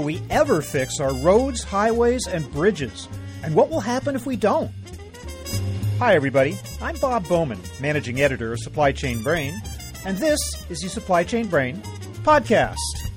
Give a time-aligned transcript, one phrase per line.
[0.00, 3.06] will we ever fix our roads, highways, and bridges?
[3.42, 4.70] And what will happen if we don't?
[5.98, 6.58] Hi, everybody.
[6.80, 9.60] I'm Bob Bowman, managing editor of Supply Chain Brain,
[10.06, 10.40] and this
[10.70, 11.76] is the Supply Chain Brain
[12.22, 13.09] podcast.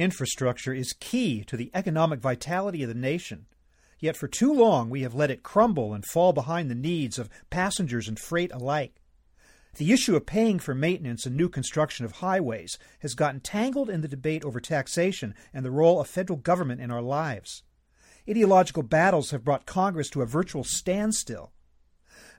[0.00, 3.44] Infrastructure is key to the economic vitality of the nation.
[3.98, 7.28] Yet for too long we have let it crumble and fall behind the needs of
[7.50, 9.02] passengers and freight alike.
[9.76, 14.00] The issue of paying for maintenance and new construction of highways has gotten tangled in
[14.00, 17.62] the debate over taxation and the role of federal government in our lives.
[18.26, 21.52] Ideological battles have brought Congress to a virtual standstill.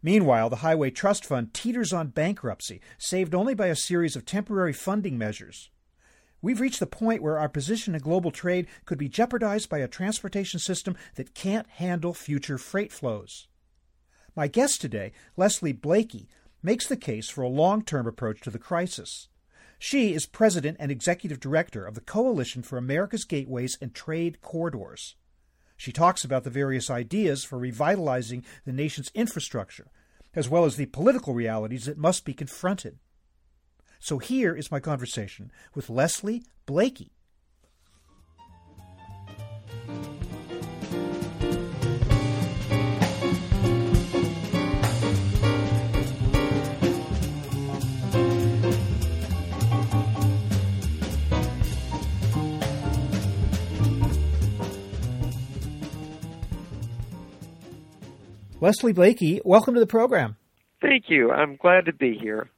[0.01, 4.73] Meanwhile, the Highway Trust Fund teeters on bankruptcy, saved only by a series of temporary
[4.73, 5.69] funding measures.
[6.41, 9.87] We've reached the point where our position in global trade could be jeopardized by a
[9.87, 13.47] transportation system that can't handle future freight flows.
[14.35, 16.27] My guest today, Leslie Blakey,
[16.63, 19.27] makes the case for a long term approach to the crisis.
[19.77, 25.15] She is president and executive director of the Coalition for America's Gateways and Trade Corridors.
[25.75, 29.87] She talks about the various ideas for revitalizing the nation's infrastructure,
[30.35, 32.99] as well as the political realities that must be confronted.
[34.03, 37.11] So here is my conversation with Leslie Blakey.
[58.59, 60.37] Leslie Blakey, welcome to the program.
[60.81, 61.29] Thank you.
[61.29, 62.49] I'm glad to be here.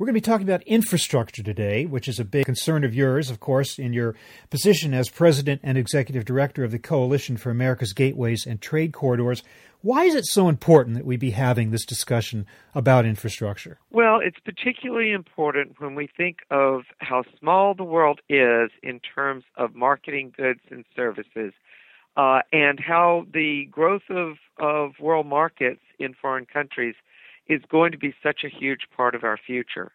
[0.00, 3.28] We're going to be talking about infrastructure today, which is a big concern of yours,
[3.28, 4.14] of course, in your
[4.48, 9.42] position as president and executive director of the Coalition for America's Gateways and Trade Corridors.
[9.82, 13.78] Why is it so important that we be having this discussion about infrastructure?
[13.90, 19.44] Well, it's particularly important when we think of how small the world is in terms
[19.58, 21.52] of marketing goods and services,
[22.16, 26.94] uh, and how the growth of, of world markets in foreign countries
[27.50, 29.90] is going to be such a huge part of our future.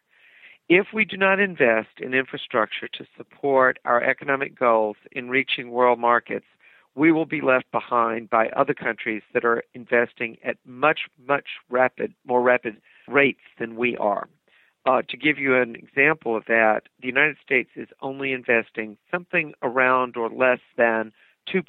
[0.67, 5.97] If we do not invest in infrastructure to support our economic goals in reaching world
[5.97, 6.45] markets,
[6.95, 12.13] we will be left behind by other countries that are investing at much, much rapid,
[12.25, 14.27] more rapid rates than we are.
[14.85, 19.53] Uh, to give you an example of that, the United States is only investing something
[19.63, 21.11] around or less than
[21.53, 21.63] 2%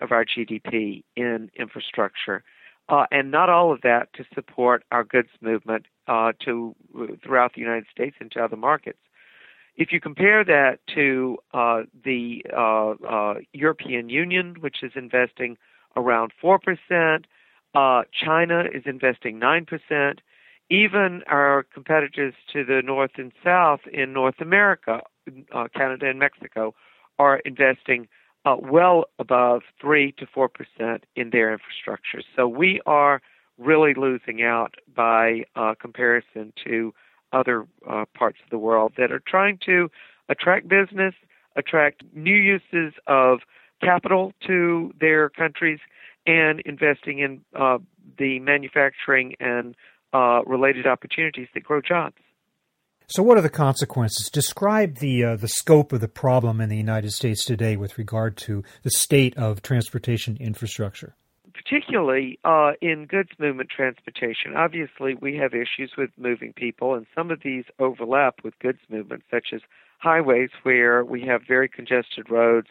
[0.00, 2.42] of our GDP in infrastructure
[2.88, 6.74] uh, and not all of that to support our goods movement uh, to
[7.22, 8.98] throughout the United States and to other markets.
[9.76, 15.58] If you compare that to uh, the uh, uh, European Union, which is investing
[15.96, 17.26] around four percent,
[17.74, 20.20] uh, China is investing nine percent.
[20.68, 25.02] Even our competitors to the north and south in North America,
[25.74, 26.74] Canada and Mexico,
[27.18, 28.08] are investing
[28.46, 32.22] uh, well above 3 to 4% in their infrastructure.
[32.34, 33.20] So we are
[33.58, 36.94] really losing out by uh, comparison to
[37.32, 39.90] other uh, parts of the world that are trying to
[40.28, 41.14] attract business,
[41.56, 43.40] attract new uses of
[43.82, 45.80] capital to their countries,
[46.26, 47.78] and investing in uh,
[48.18, 49.74] the manufacturing and
[50.12, 52.16] uh, related opportunities that grow jobs.
[53.08, 54.28] So, what are the consequences?
[54.30, 58.36] Describe the uh, the scope of the problem in the United States today with regard
[58.38, 61.14] to the state of transportation infrastructure.
[61.54, 67.30] Particularly uh, in goods movement transportation, obviously we have issues with moving people, and some
[67.30, 69.60] of these overlap with goods movement, such as
[69.98, 72.68] highways, where we have very congested roads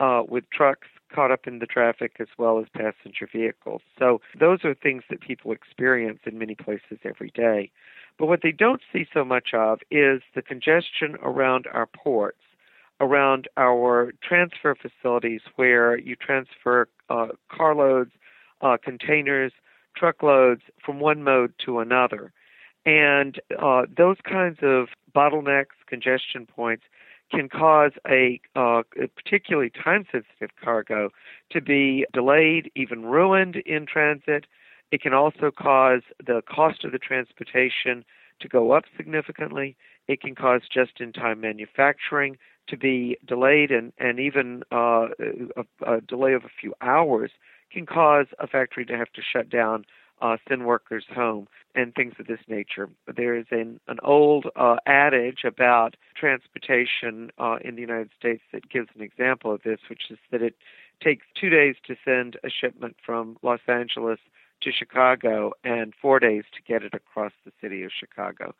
[0.00, 3.82] uh, with trucks caught up in the traffic as well as passenger vehicles.
[4.00, 7.70] So, those are things that people experience in many places every day.
[8.18, 12.40] But what they don't see so much of is the congestion around our ports,
[13.00, 18.12] around our transfer facilities where you transfer uh, carloads,
[18.62, 19.52] uh, containers,
[19.96, 22.32] truckloads from one mode to another.
[22.86, 26.84] And uh, those kinds of bottlenecks, congestion points,
[27.30, 31.10] can cause a, uh, a particularly time sensitive cargo
[31.50, 34.46] to be delayed, even ruined in transit,
[34.90, 38.04] it can also cause the cost of the transportation
[38.40, 39.76] to go up significantly.
[40.08, 42.36] It can cause just in time manufacturing
[42.68, 45.08] to be delayed, and, and even uh,
[45.56, 47.30] a, a, delay of a few hours
[47.72, 49.84] can cause a factory to have to shut down
[50.20, 52.88] uh, send workers home, and things of this nature.
[53.14, 58.68] There is an, an old uh, adage about transportation uh, in the United States that
[58.70, 60.54] gives an example of this, which is that it
[61.02, 64.18] takes two days to send a shipment from Los Angeles
[64.62, 68.54] to Chicago and four days to get it across the city of Chicago.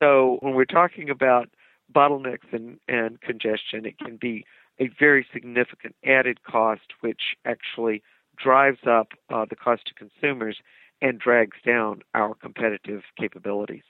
[0.00, 1.48] So when we're talking about
[1.92, 4.44] bottlenecks and, and congestion, it can be
[4.78, 8.02] a very significant added cost, which actually
[8.36, 10.58] drives up uh, the cost to consumers
[11.00, 13.82] and drags down our competitive capabilities.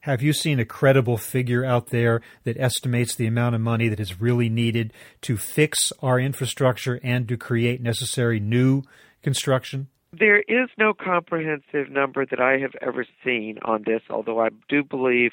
[0.00, 3.98] Have you seen a credible figure out there that estimates the amount of money that
[3.98, 4.92] is really needed
[5.22, 8.82] to fix our infrastructure and to create necessary new
[9.22, 9.88] construction?
[10.12, 14.82] There is no comprehensive number that I have ever seen on this, although I do
[14.82, 15.32] believe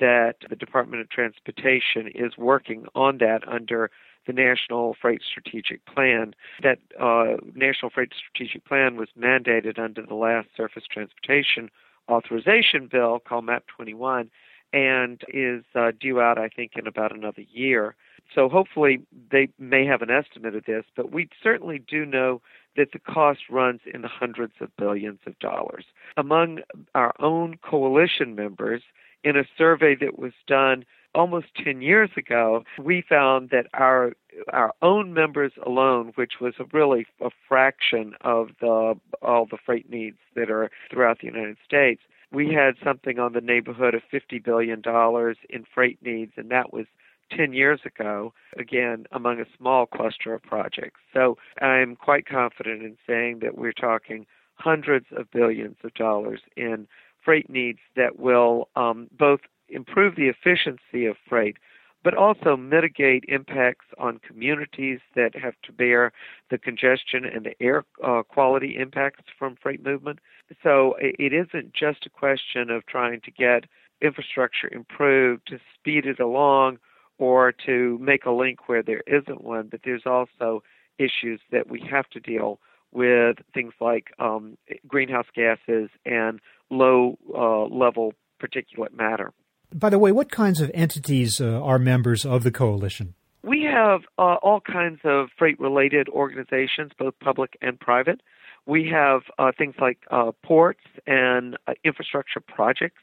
[0.00, 3.90] that the Department of Transportation is working on that under
[4.26, 6.34] the National Freight Strategic Plan.
[6.62, 11.70] That uh, National Freight Strategic Plan was mandated under the last Surface Transportation
[12.10, 14.30] Authorization Bill called MAP 21
[14.72, 17.94] and is uh, due out, I think, in about another year.
[18.34, 22.42] So hopefully they may have an estimate of this, but we certainly do know
[22.76, 25.84] that the cost runs in the hundreds of billions of dollars.
[26.16, 26.60] Among
[26.94, 28.82] our own coalition members,
[29.24, 30.84] in a survey that was done
[31.14, 34.12] almost 10 years ago, we found that our
[34.52, 39.90] our own members alone, which was a really a fraction of the all the freight
[39.90, 42.02] needs that are throughout the United States,
[42.32, 46.72] we had something on the neighborhood of 50 billion dollars in freight needs, and that
[46.72, 46.86] was
[47.30, 51.00] 10 years ago, again, among a small cluster of projects.
[51.12, 56.86] So I'm quite confident in saying that we're talking hundreds of billions of dollars in
[57.24, 61.56] freight needs that will um, both improve the efficiency of freight,
[62.04, 66.12] but also mitigate impacts on communities that have to bear
[66.50, 70.20] the congestion and the air uh, quality impacts from freight movement.
[70.62, 73.64] So it isn't just a question of trying to get
[74.00, 76.78] infrastructure improved to speed it along
[77.18, 80.62] or to make a link where there isn't one, but there's also
[80.98, 82.58] issues that we have to deal
[82.92, 86.40] with things like um, greenhouse gases and
[86.70, 89.32] low uh, level particulate matter.
[89.74, 93.14] By the way, what kinds of entities uh, are members of the coalition?
[93.42, 98.20] We have uh, all kinds of freight related organizations, both public and private.
[98.66, 103.02] We have uh, things like uh, ports and uh, infrastructure projects.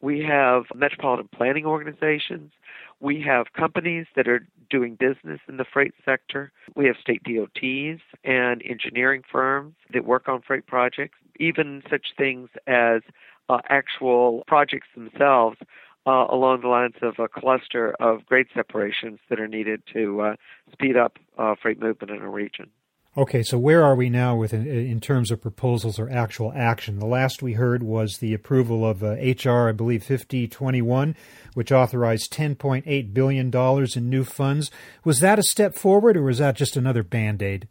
[0.00, 2.52] We have metropolitan planning organizations.
[3.00, 6.52] We have companies that are doing business in the freight sector.
[6.74, 12.48] We have state DOTs and engineering firms that work on freight projects, even such things
[12.66, 13.02] as
[13.48, 15.58] uh, actual projects themselves
[16.06, 20.36] uh, along the lines of a cluster of grade separations that are needed to uh,
[20.72, 22.70] speed up uh, freight movement in a region.
[23.18, 26.98] Okay, so where are we now with in, terms of proposals or actual action?
[26.98, 31.16] The last we heard was the approval of uh, HR, I believe, 5021,
[31.54, 34.70] which authorized $10.8 billion in new funds.
[35.02, 37.68] Was that a step forward or was that just another band aid?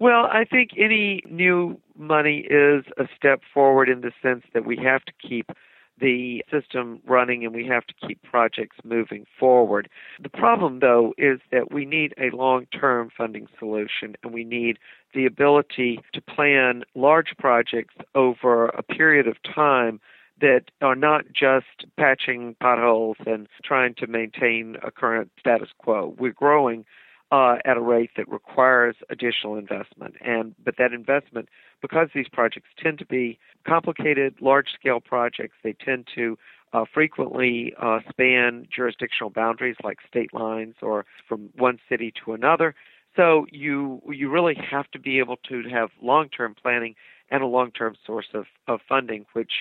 [0.00, 4.76] Well, I think any new money is a step forward in the sense that we
[4.82, 5.52] have to keep
[6.00, 9.88] the system running and we have to keep projects moving forward.
[10.22, 14.78] The problem, though, is that we need a long term funding solution and we need
[15.14, 20.00] the ability to plan large projects over a period of time
[20.40, 26.14] that are not just patching potholes and trying to maintain a current status quo.
[26.18, 26.84] We're growing
[27.30, 30.14] uh, at a rate that requires additional investment.
[30.20, 31.48] And but that investment,
[31.82, 36.38] because these projects tend to be complicated, large-scale projects, they tend to
[36.72, 42.74] uh, frequently uh, span jurisdictional boundaries like state lines or from one city to another.
[43.16, 46.94] So you you really have to be able to have long-term planning
[47.30, 49.52] and a long-term source of, of funding, which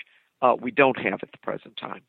[0.41, 2.01] uh, we don't have at the present time.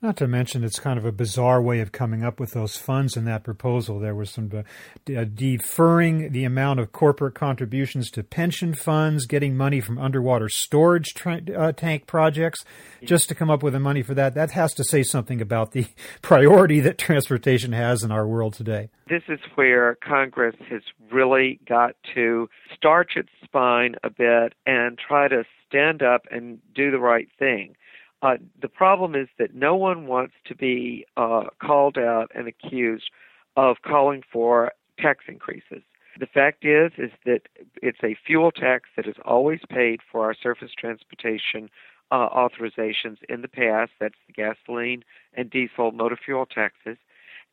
[0.00, 3.16] Not to mention, it's kind of a bizarre way of coming up with those funds
[3.16, 3.98] in that proposal.
[3.98, 9.56] There was some uh, uh, deferring the amount of corporate contributions to pension funds, getting
[9.56, 12.64] money from underwater storage tra- uh, tank projects,
[13.02, 14.34] just to come up with the money for that.
[14.34, 15.88] That has to say something about the
[16.22, 18.90] priority that transportation has in our world today.
[19.08, 25.26] This is where Congress has really got to starch its spine a bit and try
[25.26, 27.74] to stand up and do the right thing.
[28.20, 33.10] Uh, the problem is that no one wants to be uh, called out and accused
[33.56, 35.82] of calling for tax increases.
[36.18, 37.42] The fact is, is that
[37.80, 41.70] it's a fuel tax that has always paid for our surface transportation
[42.10, 43.92] uh, authorizations in the past.
[44.00, 46.96] That's the gasoline and diesel motor fuel taxes.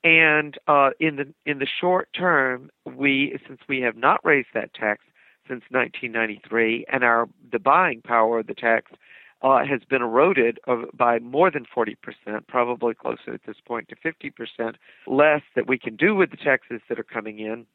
[0.03, 4.73] And uh, in the in the short term, we since we have not raised that
[4.73, 5.01] tax
[5.47, 8.91] since 1993, and our the buying power of the tax
[9.41, 11.95] uh, has been eroded of, by more than 40%,
[12.47, 14.75] probably closer at this point to 50%
[15.07, 17.65] less that we can do with the taxes that are coming in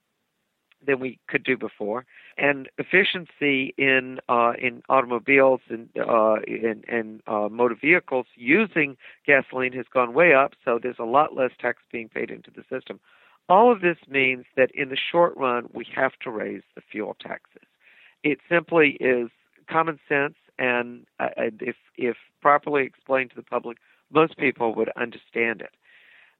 [0.86, 2.06] than we could do before,
[2.38, 9.86] and efficiency in uh, in automobiles and uh, in, uh, motor vehicles using gasoline has
[9.92, 10.52] gone way up.
[10.64, 12.98] So there's a lot less tax being paid into the system.
[13.48, 17.16] All of this means that in the short run, we have to raise the fuel
[17.20, 17.68] taxes.
[18.22, 19.28] It simply is
[19.70, 21.28] common sense, and uh,
[21.60, 23.78] if if properly explained to the public,
[24.12, 25.70] most people would understand it.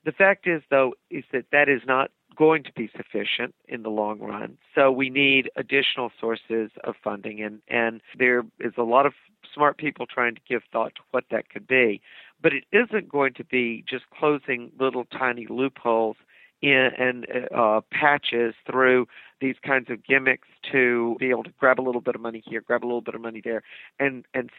[0.04, 3.90] The fact is, though, is that that is not going to be sufficient in the
[3.90, 4.56] long run.
[4.74, 9.12] So we need additional sources of funding, and and there is a lot of
[9.54, 12.00] smart people trying to give thought to what that could be.
[12.42, 16.16] But it isn't going to be just closing little tiny loopholes
[16.62, 17.26] in, and
[17.56, 19.06] uh, patches through
[19.40, 22.60] these kinds of gimmicks to be able to grab a little bit of money here,
[22.60, 23.62] grab a little bit of money there,
[23.98, 24.50] and and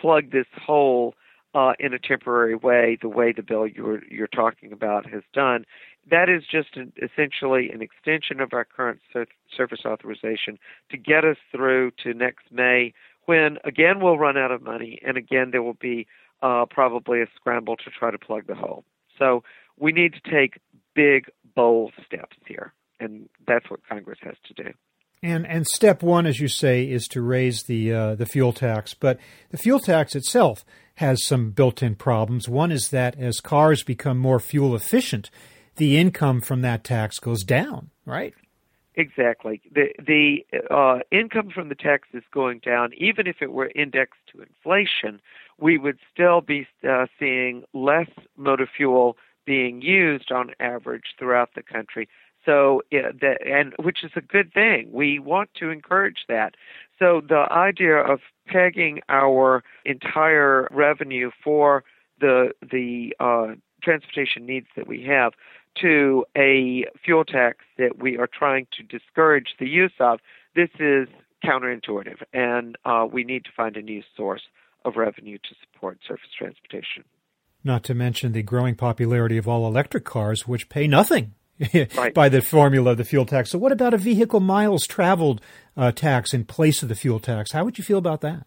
[0.00, 1.14] plug this hole
[1.54, 5.64] uh, in a temporary way, the way the bill you're you're talking about has done.
[6.10, 10.58] That is just an, essentially an extension of our current sur- surface authorization
[10.90, 12.94] to get us through to next May,
[13.26, 16.06] when again we'll run out of money, and again there will be
[16.42, 18.84] uh, probably a scramble to try to plug the hole.
[19.18, 19.42] So
[19.78, 20.58] we need to take
[20.94, 24.70] big bold steps here, and that's what Congress has to do.
[25.22, 28.94] And and step one, as you say, is to raise the uh, the fuel tax.
[28.94, 29.18] But
[29.50, 30.64] the fuel tax itself
[30.94, 32.48] has some built-in problems.
[32.48, 35.30] One is that as cars become more fuel efficient,
[35.76, 37.90] the income from that tax goes down.
[38.06, 38.34] Right?
[38.94, 39.60] Exactly.
[39.70, 44.24] The the uh, income from the tax is going down, even if it were indexed
[44.32, 45.20] to inflation.
[45.58, 49.18] We would still be uh, seeing less motor fuel
[49.50, 52.08] being used on average throughout the country.
[52.46, 54.90] So, and which is a good thing.
[54.92, 56.54] We want to encourage that.
[57.00, 61.82] So, the idea of pegging our entire revenue for
[62.20, 65.32] the the uh, transportation needs that we have
[65.80, 70.20] to a fuel tax that we are trying to discourage the use of,
[70.54, 71.08] this is
[71.44, 74.42] counterintuitive, and uh, we need to find a new source
[74.84, 77.02] of revenue to support surface transportation.
[77.62, 81.34] Not to mention the growing popularity of all electric cars, which pay nothing
[81.74, 82.14] right.
[82.14, 83.50] by the formula of the fuel tax.
[83.50, 85.40] So, what about a vehicle miles traveled
[85.76, 87.52] uh, tax in place of the fuel tax?
[87.52, 88.46] How would you feel about that?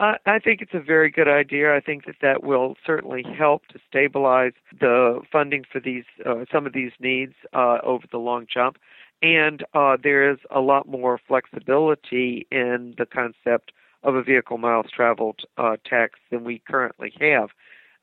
[0.00, 1.76] Uh, I think it's a very good idea.
[1.76, 6.66] I think that that will certainly help to stabilize the funding for these uh, some
[6.66, 8.78] of these needs uh, over the long jump,
[9.20, 14.86] and uh, there is a lot more flexibility in the concept of a vehicle miles
[14.90, 17.50] traveled uh, tax than we currently have.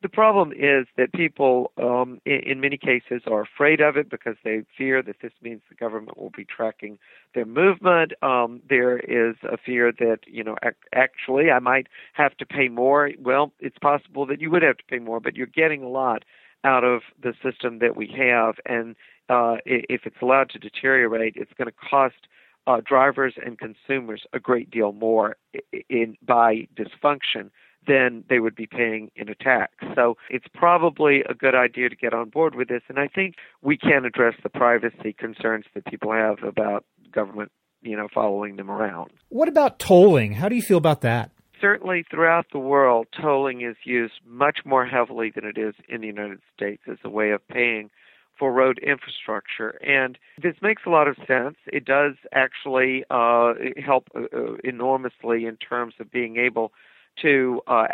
[0.03, 4.35] The problem is that people, um, in, in, many cases, are afraid of it because
[4.43, 6.99] they fear that this means the government will be tracking
[7.33, 8.13] their movement.
[8.21, 12.67] Um, there is a fear that, you know, ac- actually I might have to pay
[12.67, 13.09] more.
[13.19, 16.23] Well, it's possible that you would have to pay more, but you're getting a lot
[16.63, 18.55] out of the system that we have.
[18.67, 18.95] And
[19.29, 22.27] uh, if it's allowed to deteriorate, it's going to cost
[22.67, 25.37] uh, drivers and consumers a great deal more
[25.71, 27.49] in, in by dysfunction
[27.87, 29.73] than they would be paying in a tax.
[29.95, 32.81] So it's probably a good idea to get on board with this.
[32.89, 37.51] And I think we can address the privacy concerns that people have about government,
[37.81, 39.11] you know, following them around.
[39.29, 40.33] What about tolling?
[40.33, 41.31] How do you feel about that?
[41.59, 46.07] Certainly, throughout the world, tolling is used much more heavily than it is in the
[46.07, 47.89] United States as a way of paying
[48.37, 49.69] for road infrastructure.
[49.83, 51.55] And this makes a lot of sense.
[51.65, 53.53] It does actually uh,
[53.83, 56.71] help uh, enormously in terms of being able
[57.21, 57.87] to uh,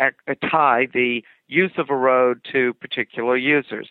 [0.50, 3.89] tie the use of a road to particular users.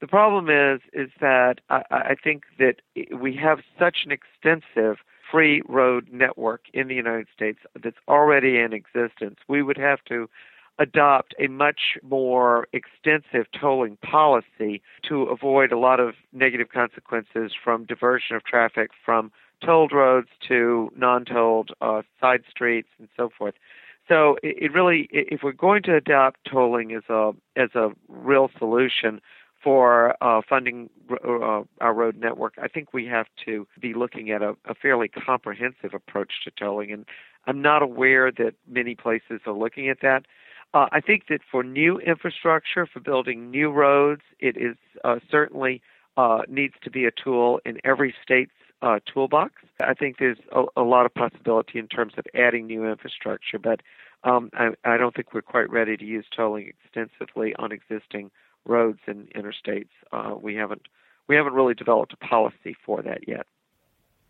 [0.00, 2.82] The problem is is that I, I think that
[3.16, 4.98] we have such an extensive
[5.30, 9.38] free road network in the United States that's already in existence.
[9.48, 10.28] We would have to
[10.78, 17.84] adopt a much more extensive tolling policy to avoid a lot of negative consequences from
[17.84, 19.30] diversion of traffic from
[19.64, 23.54] tolled roads to non-tolled uh, side streets and so forth.
[24.08, 28.50] So it, it really, if we're going to adopt tolling as a as a real
[28.58, 29.20] solution
[29.62, 34.42] for uh, funding uh, our road network, I think we have to be looking at
[34.42, 36.92] a, a fairly comprehensive approach to tolling.
[36.92, 37.06] And
[37.46, 40.26] I'm not aware that many places are looking at that.
[40.74, 45.80] Uh, I think that for new infrastructure, for building new roads, it is uh, certainly
[46.16, 48.52] uh, needs to be a tool in every state's
[48.84, 49.54] uh, toolbox.
[49.80, 53.80] I think there's a, a, lot of possibility in terms of adding new infrastructure, but
[54.24, 58.30] um, I, I, don't think we're quite ready to use tolling extensively on existing
[58.66, 59.88] roads and interstates.
[60.12, 60.82] Uh, we haven't
[61.28, 63.46] we haven't really developed a policy for that yet.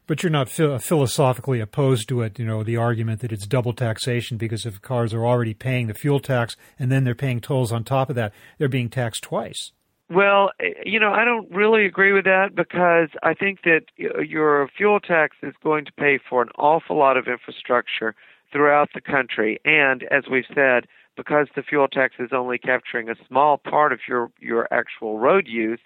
[0.06, 4.36] But you're not philosophically opposed to it, you know, the argument that it's double taxation
[4.36, 7.84] because if cars are already paying the fuel tax and then they're paying tolls on
[7.84, 9.72] top of that, they're being taxed twice.
[10.14, 14.68] Well, eh, you know, I don't really agree with that because I think that your
[14.76, 18.14] fuel tax is going to pay for an awful lot of infrastructure
[18.52, 19.60] throughout the country.
[19.64, 24.00] And as we've said, because the fuel tax is only capturing a small part of
[24.08, 25.80] your, your actual road use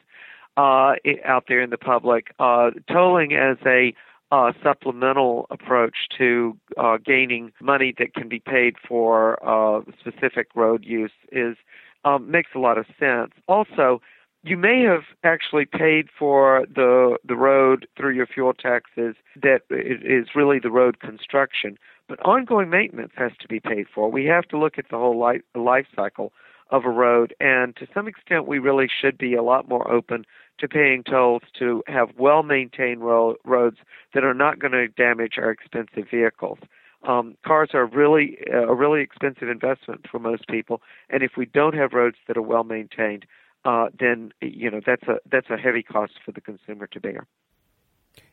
[0.57, 0.95] uh,
[1.25, 3.95] out there in the public, uh, tolling as a
[4.31, 10.85] uh, supplemental approach to uh, gaining money that can be paid for uh, specific road
[10.85, 11.57] use is
[12.05, 13.33] um, makes a lot of sense.
[13.49, 14.01] Also,
[14.43, 20.29] you may have actually paid for the the road through your fuel taxes that is
[20.35, 21.77] really the road construction,
[22.09, 24.11] but ongoing maintenance has to be paid for.
[24.11, 26.33] We have to look at the whole life, life cycle
[26.71, 30.25] of a road, and to some extent, we really should be a lot more open
[30.59, 33.79] to paying tolls to have well maintained ro- roads
[34.15, 36.59] that are not going to damage our expensive vehicles.
[37.07, 41.75] Um, cars are really a really expensive investment for most people, and if we don't
[41.75, 43.25] have roads that are well maintained,
[43.65, 47.27] uh, then you know that's a that's a heavy cost for the consumer to bear.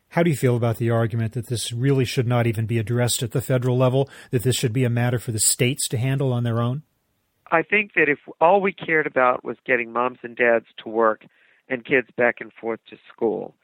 [0.09, 3.23] How do you feel about the argument that this really should not even be addressed
[3.23, 4.09] at the federal level?
[4.31, 6.83] That this should be a matter for the states to handle on their own?
[7.51, 11.25] I think that if all we cared about was getting moms and dads to work
[11.67, 13.55] and kids back and forth to school,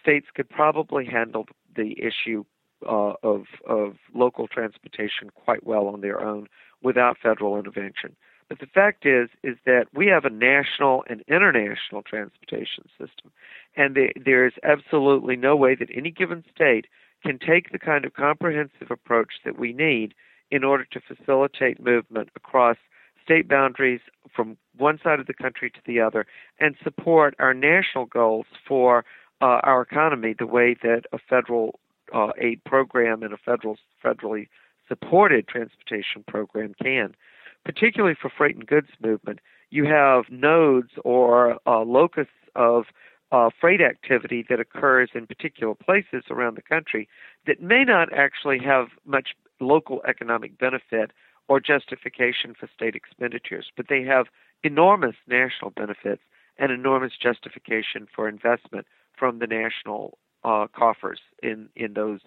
[0.00, 2.44] states could probably handle the issue
[2.86, 6.48] uh, of of local transportation quite well on their own
[6.82, 8.16] without federal intervention.
[8.50, 13.30] But the fact is is that we have a national and international transportation system,
[13.76, 16.86] and the, there is absolutely no way that any given state
[17.24, 20.14] can take the kind of comprehensive approach that we need
[20.50, 22.76] in order to facilitate movement across
[23.22, 24.00] state boundaries
[24.34, 26.26] from one side of the country to the other
[26.58, 29.04] and support our national goals for
[29.40, 31.78] uh, our economy the way that a federal
[32.12, 34.48] uh, aid program and a federal federally
[34.88, 37.14] supported transportation program can.
[37.64, 42.86] Particularly for freight and goods movement, you have nodes or uh, locus of
[43.32, 47.08] uh, freight activity that occurs in particular places around the country
[47.46, 51.12] that may not actually have much local economic benefit
[51.48, 54.26] or justification for state expenditures, but they have
[54.62, 56.22] enormous national benefits
[56.58, 62.20] and enormous justification for investment from the national uh, coffers in in those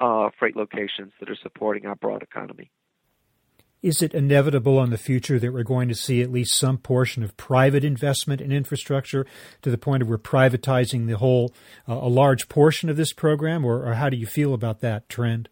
[0.00, 2.70] uh, freight locations that are supporting our broad economy.
[3.82, 7.22] Is it inevitable in the future that we're going to see at least some portion
[7.22, 9.24] of private investment in infrastructure
[9.62, 11.54] to the point of we're privatizing the whole,
[11.88, 15.08] uh, a large portion of this program, or, or how do you feel about that
[15.08, 15.48] trend?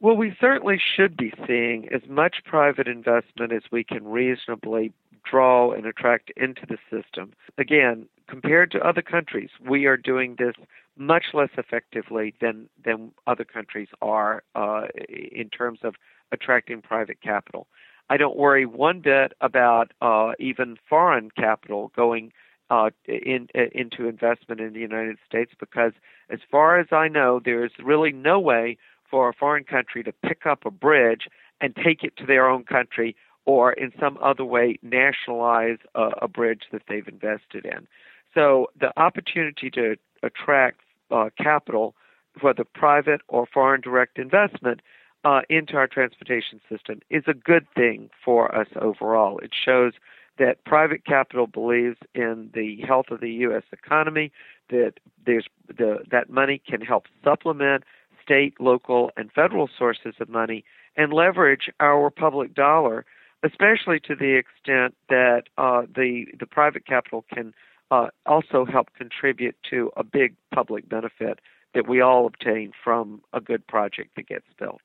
[0.00, 4.92] Well, we certainly should be seeing as much private investment as we can reasonably
[5.24, 7.32] draw and attract into the system.
[7.56, 10.54] Again, compared to other countries, we are doing this
[10.96, 15.94] much less effectively than than other countries are uh, in terms of
[16.32, 17.66] attracting private capital.
[18.10, 22.32] I don't worry one bit about uh, even foreign capital going
[22.70, 25.92] uh, in, into investment in the United States because,
[26.30, 28.76] as far as I know, there is really no way
[29.10, 31.28] for a foreign country to pick up a bridge
[31.60, 36.28] and take it to their own country or in some other way nationalize a, a
[36.28, 37.86] bridge that they've invested in.
[38.34, 40.80] So the opportunity to attract
[41.14, 41.94] uh, capital,
[42.40, 44.80] whether private or foreign direct investment,
[45.24, 49.38] uh, into our transportation system is a good thing for us overall.
[49.38, 49.94] It shows
[50.38, 53.62] that private capital believes in the health of the U.S.
[53.72, 54.32] economy,
[54.68, 57.84] that there's the, that money can help supplement
[58.22, 60.64] state, local, and federal sources of money
[60.96, 63.04] and leverage our public dollar,
[63.42, 67.54] especially to the extent that uh, the the private capital can
[67.90, 71.40] uh, also help contribute to a big public benefit
[71.74, 74.82] that we all obtain from a good project that gets built.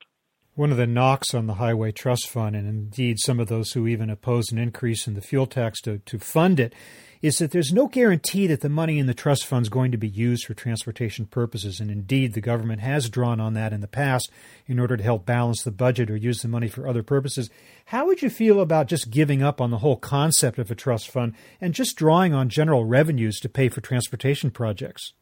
[0.60, 3.86] One of the knocks on the Highway Trust Fund, and indeed some of those who
[3.86, 6.74] even oppose an increase in the fuel tax to, to fund it,
[7.22, 9.96] is that there's no guarantee that the money in the trust fund is going to
[9.96, 11.80] be used for transportation purposes.
[11.80, 14.30] And indeed, the government has drawn on that in the past
[14.66, 17.48] in order to help balance the budget or use the money for other purposes.
[17.86, 21.08] How would you feel about just giving up on the whole concept of a trust
[21.08, 25.14] fund and just drawing on general revenues to pay for transportation projects?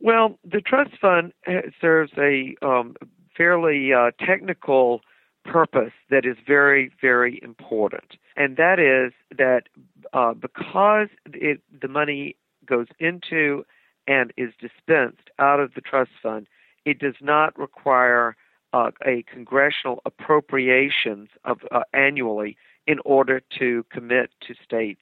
[0.00, 1.32] Well, the trust fund
[1.80, 2.94] serves a um,
[3.36, 5.00] fairly uh, technical
[5.44, 8.16] purpose that is very, very important.
[8.36, 9.64] And that is that
[10.12, 13.64] uh, because it, the money goes into
[14.06, 16.46] and is dispensed out of the trust fund,
[16.84, 18.36] it does not require
[18.72, 25.00] uh, a congressional appropriations of uh, annually in order to commit to states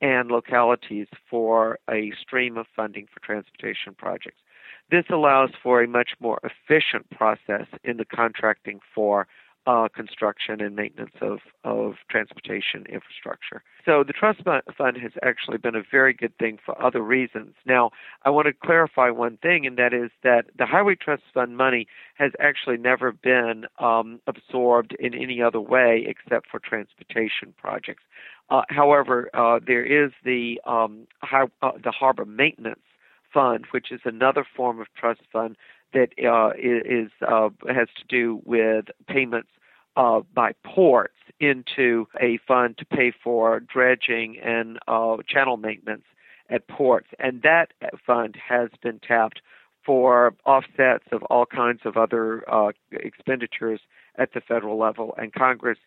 [0.00, 4.42] and localities for a stream of funding for transportation projects.
[4.90, 9.26] This allows for a much more efficient process in the contracting for
[9.66, 13.62] uh, construction and maintenance of, of transportation infrastructure.
[13.84, 17.54] So the trust fund has actually been a very good thing for other reasons.
[17.64, 17.90] Now,
[18.24, 21.86] I want to clarify one thing, and that is that the Highway Trust Fund money
[22.14, 28.02] has actually never been um, absorbed in any other way except for transportation projects.
[28.50, 32.80] Uh, however, uh, there is the um, high, uh, the harbor maintenance
[33.34, 35.56] fund, which is another form of trust fund
[35.92, 39.50] that uh, is uh, has to do with payments
[39.96, 46.04] uh, by ports into a fund to pay for dredging and uh, channel maintenance
[46.50, 47.72] at ports, and that
[48.06, 49.40] fund has been tapped
[49.84, 53.80] for offsets of all kinds of other uh, expenditures
[54.16, 55.78] at the federal level, and Congress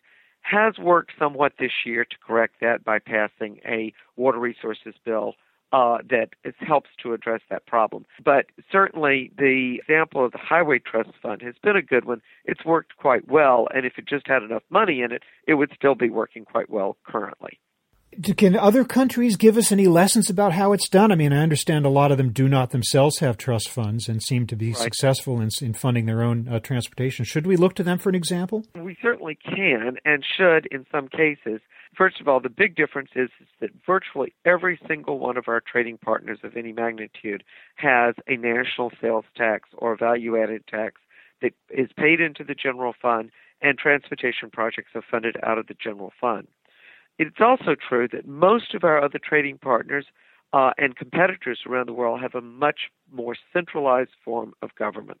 [0.42, 5.34] has worked somewhat this year to correct that by passing a water resources bill
[5.72, 8.06] uh, that helps to address that problem.
[8.24, 12.22] But certainly, the example of the Highway Trust Fund has been a good one.
[12.44, 15.72] It's worked quite well, and if it just had enough money in it, it would
[15.74, 17.58] still be working quite well currently.
[18.36, 21.12] Can other countries give us any lessons about how it's done?
[21.12, 24.22] I mean, I understand a lot of them do not themselves have trust funds and
[24.22, 24.76] seem to be right.
[24.76, 27.24] successful in, in, funding their own uh, transportation.
[27.24, 28.64] Should we look to them for an example?
[28.74, 31.60] We certainly can and should in some cases.
[31.96, 35.60] First of all, the big difference is, is that virtually every single one of our
[35.60, 37.44] trading partners of any magnitude
[37.76, 41.00] has a national sales tax or value added tax
[41.42, 45.74] that is paid into the general fund, and transportation projects are funded out of the
[45.74, 46.48] general fund.
[47.18, 50.06] It's also true that most of our other trading partners
[50.52, 55.20] uh, and competitors around the world have a much more centralized form of government.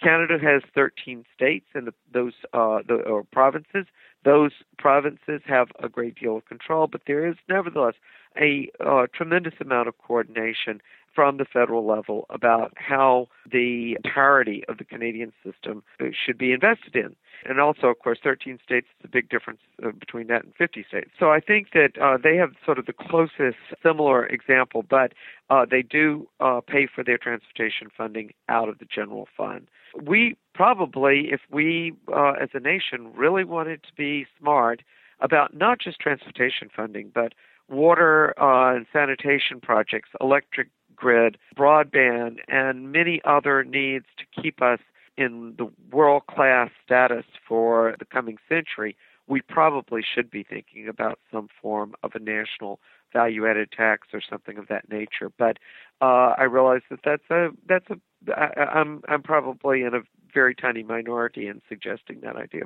[0.00, 3.86] Canada has 13 states and the, those uh, the, or provinces.
[4.24, 7.94] Those provinces have a great deal of control, but there is nevertheless
[8.40, 10.80] a uh, tremendous amount of coordination
[11.18, 16.94] from the federal level about how the entirety of the Canadian system should be invested
[16.94, 17.16] in.
[17.44, 20.84] And also, of course, 13 states is a big difference uh, between that and 50
[20.86, 21.10] states.
[21.18, 25.12] So I think that uh, they have sort of the closest similar example, but
[25.50, 29.66] uh, they do uh, pay for their transportation funding out of the general fund.
[30.00, 34.82] We probably, if we uh, as a nation really wanted to be smart
[35.18, 37.32] about not just transportation funding, but
[37.68, 44.80] water uh, and sanitation projects, electric grid, broadband, and many other needs to keep us
[45.16, 51.18] in the world class status for the coming century, we probably should be thinking about
[51.30, 52.80] some form of a national
[53.12, 55.30] value added tax or something of that nature.
[55.38, 55.58] But
[56.00, 57.98] uh, I realize that that's a that's a
[58.34, 60.00] I, I'm I'm probably in a
[60.32, 62.64] very tiny minority in suggesting that idea.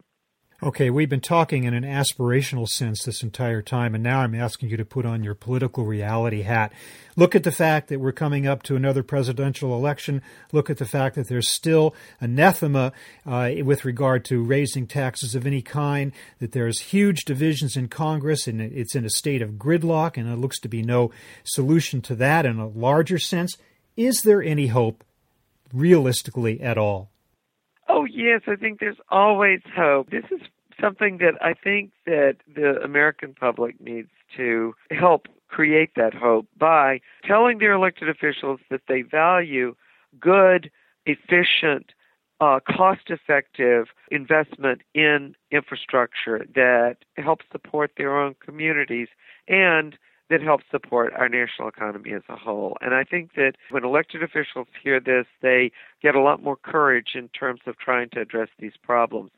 [0.65, 4.69] Okay, we've been talking in an aspirational sense this entire time, and now I'm asking
[4.69, 6.73] you to put on your political reality hat.
[7.17, 10.23] Look at the fact that we're coming up to another presidential election.
[10.53, 12.93] Look at the fact that there's still anathema
[13.27, 18.47] uh, with regard to raising taxes of any kind, that there's huge divisions in Congress,
[18.47, 21.11] and it's in a state of gridlock, and it looks to be no
[21.43, 23.59] solution to that in a larger sense.
[23.97, 25.03] Is there any hope,
[25.73, 27.12] realistically, at all?
[27.95, 30.09] Oh yes, I think there's always hope.
[30.11, 30.41] This is
[30.81, 37.03] something that I think that the American public needs to help create that hope by
[37.23, 39.75] telling their elected officials that they value
[40.19, 40.71] good,
[41.05, 41.93] efficient,
[42.41, 49.09] uh, cost effective investment in infrastructure that helps support their own communities
[49.49, 49.99] and
[50.31, 52.77] that helps support our national economy as a whole.
[52.81, 55.71] And I think that when elected officials hear this, they
[56.03, 59.31] get a lot more courage in terms of trying to address these problems.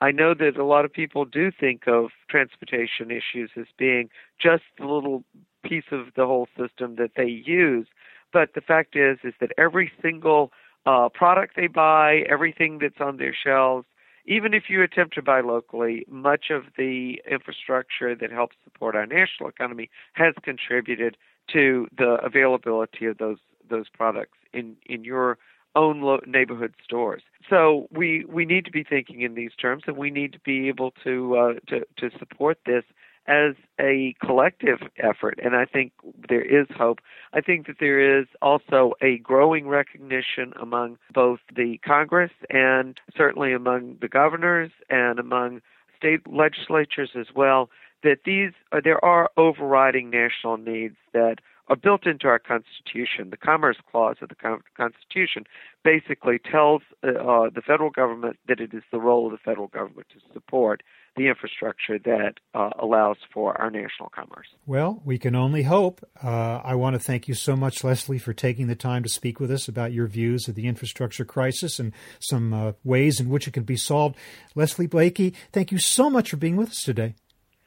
[0.00, 4.08] I know that a lot of people do think of transportation issues as being
[4.40, 5.24] just the little
[5.62, 7.86] piece of the whole system that they use,
[8.32, 10.52] but the fact is is that every single
[10.86, 13.86] uh, product they buy, everything that's on their shelves,
[14.30, 19.04] even if you attempt to buy locally, much of the infrastructure that helps support our
[19.04, 21.16] national economy has contributed
[21.52, 23.38] to the availability of those
[23.68, 25.36] those products in in your
[25.74, 27.22] own lo- neighborhood stores.
[27.48, 30.68] So we we need to be thinking in these terms, and we need to be
[30.68, 32.84] able to uh, to to support this
[33.30, 35.92] as a collective effort, and I think
[36.28, 36.98] there is hope.
[37.32, 43.52] I think that there is also a growing recognition among both the Congress and certainly
[43.52, 45.62] among the governors and among
[45.96, 47.70] state legislatures as well
[48.02, 51.36] that these uh, there are overriding national needs that
[51.68, 53.30] are built into our Constitution.
[53.30, 55.44] The Commerce Clause of the Constitution
[55.84, 59.68] basically tells uh, uh, the federal government that it is the role of the federal
[59.68, 60.82] government to support
[61.16, 64.46] the infrastructure that uh, allows for our national commerce.
[64.66, 66.00] Well, we can only hope.
[66.22, 69.40] Uh, I want to thank you so much, Leslie, for taking the time to speak
[69.40, 73.46] with us about your views of the infrastructure crisis and some uh, ways in which
[73.48, 74.16] it can be solved.
[74.54, 77.14] Leslie Blakey, thank you so much for being with us today.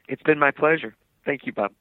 [0.08, 0.96] It's been my pleasure.
[1.26, 1.72] Thank you, Bob.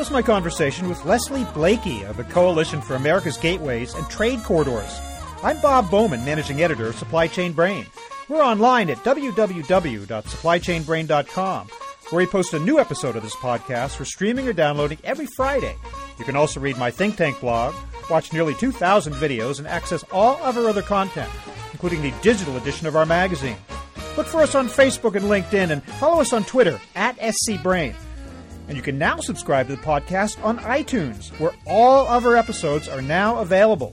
[0.00, 4.98] Was my conversation with Leslie Blakey of the Coalition for America's Gateways and Trade Corridors.
[5.42, 7.84] I'm Bob Bowman, managing editor of Supply Chain Brain.
[8.26, 14.48] We're online at www.supplychainbrain.com, where we post a new episode of this podcast for streaming
[14.48, 15.76] or downloading every Friday.
[16.18, 17.74] You can also read my think tank blog,
[18.08, 21.28] watch nearly 2,000 videos, and access all of our other content,
[21.72, 23.58] including the digital edition of our magazine.
[24.16, 27.94] Look for us on Facebook and LinkedIn, and follow us on Twitter at SCBrain.
[28.70, 32.86] And you can now subscribe to the podcast on iTunes, where all of our episodes
[32.88, 33.92] are now available.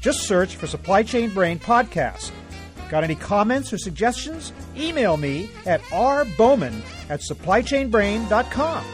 [0.00, 2.32] Just search for Supply Chain Brain Podcast.
[2.88, 4.52] Got any comments or suggestions?
[4.76, 8.84] Email me at rbowman at supplychainbrain.com.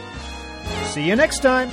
[0.85, 1.71] See you next time.